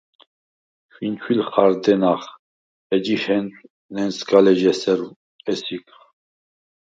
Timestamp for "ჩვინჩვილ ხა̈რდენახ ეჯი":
0.91-3.17